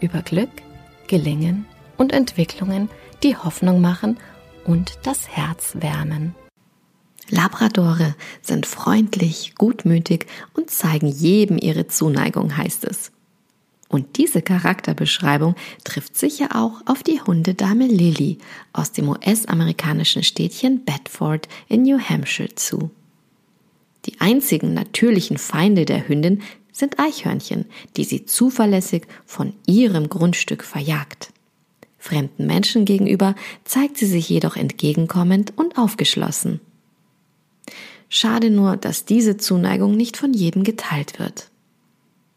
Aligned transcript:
über 0.00 0.22
Glück, 0.22 0.50
Gelingen 1.06 1.66
und 1.96 2.12
Entwicklungen, 2.12 2.88
die 3.22 3.36
Hoffnung 3.36 3.80
machen 3.80 4.18
und 4.64 4.98
das 5.02 5.28
Herz 5.28 5.76
wärmen. 5.80 6.34
Labradore 7.28 8.16
sind 8.42 8.66
freundlich, 8.66 9.54
gutmütig 9.56 10.26
und 10.54 10.70
zeigen 10.70 11.06
jedem 11.06 11.58
ihre 11.58 11.86
Zuneigung, 11.86 12.56
heißt 12.56 12.84
es. 12.84 13.12
Und 13.88 14.18
diese 14.18 14.40
Charakterbeschreibung 14.40 15.56
trifft 15.84 16.16
sicher 16.16 16.50
auch 16.54 16.80
auf 16.86 17.02
die 17.02 17.20
Hundedame 17.20 17.86
Lily 17.86 18.38
aus 18.72 18.92
dem 18.92 19.08
US-amerikanischen 19.08 20.22
Städtchen 20.22 20.84
Bedford 20.84 21.48
in 21.68 21.82
New 21.82 21.98
Hampshire 21.98 22.54
zu. 22.54 22.90
Die 24.06 24.20
einzigen 24.20 24.74
natürlichen 24.74 25.38
Feinde 25.38 25.84
der 25.84 26.08
Hündin 26.08 26.42
sind 26.72 26.98
Eichhörnchen, 26.98 27.66
die 27.96 28.04
sie 28.04 28.24
zuverlässig 28.24 29.06
von 29.26 29.52
ihrem 29.66 30.08
Grundstück 30.08 30.64
verjagt. 30.64 31.32
Fremden 31.98 32.46
Menschen 32.46 32.86
gegenüber 32.86 33.34
zeigt 33.64 33.98
sie 33.98 34.06
sich 34.06 34.28
jedoch 34.28 34.56
entgegenkommend 34.56 35.52
und 35.56 35.76
aufgeschlossen. 35.76 36.60
Schade 38.08 38.50
nur, 38.50 38.76
dass 38.76 39.04
diese 39.04 39.36
Zuneigung 39.36 39.96
nicht 39.96 40.16
von 40.16 40.32
jedem 40.32 40.64
geteilt 40.64 41.18
wird. 41.18 41.50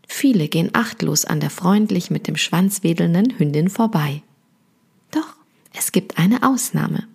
Viele 0.08 0.48
gehen 0.48 0.70
achtlos 0.74 1.26
an 1.26 1.40
der 1.40 1.50
freundlich 1.50 2.12
mit 2.12 2.28
dem 2.28 2.36
Schwanz 2.36 2.84
wedelnden 2.84 3.40
Hündin 3.40 3.70
vorbei. 3.70 4.22
Doch 5.12 5.36
es 5.74 5.92
gibt 5.92 6.20
eine 6.20 6.44
Ausnahme. 6.44 7.08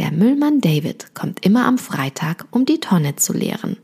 Der 0.00 0.12
Müllmann 0.12 0.62
David 0.62 1.14
kommt 1.14 1.44
immer 1.44 1.66
am 1.66 1.76
Freitag, 1.76 2.46
um 2.52 2.64
die 2.64 2.80
Tonne 2.80 3.16
zu 3.16 3.34
leeren. 3.34 3.76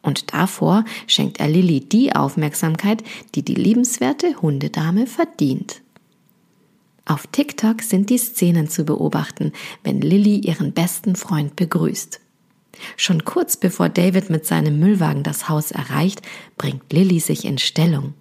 Und 0.00 0.32
davor 0.32 0.86
schenkt 1.06 1.40
er 1.40 1.48
Lilly 1.48 1.80
die 1.80 2.16
Aufmerksamkeit, 2.16 3.04
die 3.34 3.42
die 3.42 3.54
liebenswerte 3.54 4.40
Hundedame 4.40 5.06
verdient. 5.06 5.82
Auf 7.04 7.26
TikTok 7.26 7.82
sind 7.82 8.08
die 8.08 8.16
Szenen 8.16 8.70
zu 8.70 8.86
beobachten, 8.86 9.52
wenn 9.84 10.00
Lilly 10.00 10.38
ihren 10.38 10.72
besten 10.72 11.16
Freund 11.16 11.54
begrüßt. 11.54 12.18
Schon 12.96 13.26
kurz 13.26 13.58
bevor 13.58 13.90
David 13.90 14.30
mit 14.30 14.46
seinem 14.46 14.80
Müllwagen 14.80 15.22
das 15.22 15.50
Haus 15.50 15.70
erreicht, 15.70 16.22
bringt 16.56 16.90
Lilly 16.90 17.20
sich 17.20 17.44
in 17.44 17.58
Stellung. 17.58 18.14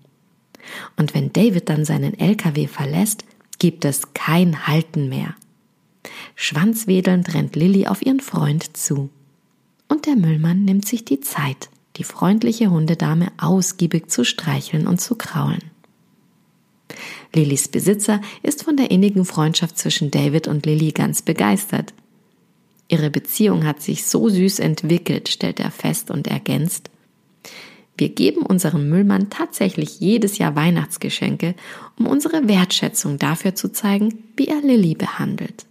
Und 0.97 1.13
wenn 1.13 1.31
David 1.31 1.69
dann 1.69 1.85
seinen 1.85 2.19
LKW 2.19 2.67
verlässt, 2.67 3.23
gibt 3.57 3.85
es 3.85 4.13
kein 4.13 4.67
Halten 4.67 5.07
mehr. 5.07 5.33
Schwanzwedelnd 6.43 7.35
rennt 7.35 7.55
Lilly 7.55 7.85
auf 7.85 8.03
ihren 8.03 8.19
Freund 8.19 8.75
zu 8.75 9.11
und 9.87 10.07
der 10.07 10.15
Müllmann 10.15 10.65
nimmt 10.65 10.87
sich 10.87 11.05
die 11.05 11.19
Zeit, 11.19 11.69
die 11.97 12.03
freundliche 12.03 12.71
Hundedame 12.71 13.27
ausgiebig 13.37 14.09
zu 14.09 14.25
streicheln 14.25 14.87
und 14.87 14.99
zu 14.99 15.13
kraulen. 15.13 15.61
Lillys 17.35 17.67
Besitzer 17.67 18.21
ist 18.41 18.63
von 18.63 18.75
der 18.75 18.89
innigen 18.89 19.23
Freundschaft 19.23 19.77
zwischen 19.77 20.09
David 20.09 20.47
und 20.47 20.65
Lilly 20.65 20.93
ganz 20.93 21.21
begeistert. 21.21 21.93
Ihre 22.87 23.11
Beziehung 23.11 23.63
hat 23.63 23.83
sich 23.83 24.07
so 24.07 24.27
süß 24.27 24.57
entwickelt, 24.61 25.29
stellt 25.29 25.59
er 25.59 25.69
fest 25.69 26.09
und 26.09 26.25
ergänzt. 26.25 26.89
Wir 27.99 28.09
geben 28.09 28.41
unserem 28.41 28.89
Müllmann 28.89 29.29
tatsächlich 29.29 29.99
jedes 29.99 30.39
Jahr 30.39 30.55
Weihnachtsgeschenke, 30.55 31.53
um 31.99 32.07
unsere 32.07 32.47
Wertschätzung 32.47 33.19
dafür 33.19 33.53
zu 33.53 33.71
zeigen, 33.71 34.23
wie 34.35 34.47
er 34.47 34.61
Lilly 34.61 34.95
behandelt. 34.95 35.67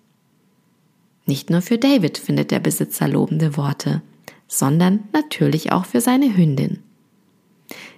Nicht 1.27 1.51
nur 1.51 1.63
für 1.63 1.79
David 1.79 2.19
findet 2.19 2.51
der 2.51 2.61
Besitzer 2.61 3.09
lobende 3.09 3.57
Worte 3.57 4.03
sondern 4.51 5.09
natürlich 5.13 5.73
auch 5.73 5.87
für 5.87 6.01
seine 6.01 6.37
Hündin. 6.37 6.83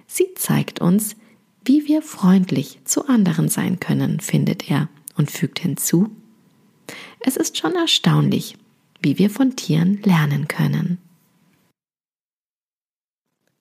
Sie 0.05 0.33
zeigt 0.35 0.79
uns, 0.79 1.15
wie 1.65 1.87
wir 1.87 2.01
freundlich 2.03 2.79
zu 2.85 3.07
anderen 3.07 3.49
sein 3.49 3.79
können, 3.79 4.19
findet 4.19 4.69
er 4.69 4.87
und 5.17 5.31
fügt 5.31 5.59
hinzu, 5.59 6.15
es 7.21 7.37
ist 7.37 7.57
schon 7.57 7.73
erstaunlich, 7.73 8.55
wie 9.01 9.17
wir 9.17 9.29
von 9.29 9.55
Tieren 9.55 10.01
lernen 10.03 10.47
können. 10.47 10.99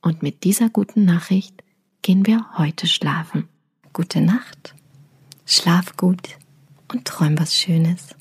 Und 0.03 0.23
mit 0.23 0.45
dieser 0.45 0.69
guten 0.69 1.05
Nachricht 1.05 1.63
gehen 2.03 2.27
wir 2.27 2.59
heute 2.59 2.87
schlafen. 2.87 3.49
Gute 3.93 4.21
Nacht, 4.21 4.75
schlaf 5.47 5.97
gut 5.97 6.37
und 6.93 7.05
träum 7.07 7.39
was 7.39 7.57
Schönes. 7.57 8.17